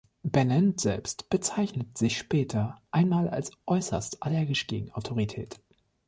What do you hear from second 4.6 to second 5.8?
gegen Autorität“.